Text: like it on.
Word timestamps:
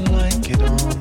like 0.00 0.50
it 0.50 0.62
on. 0.62 0.91